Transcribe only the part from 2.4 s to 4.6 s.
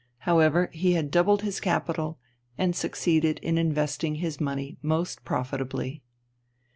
and succeeded in investing his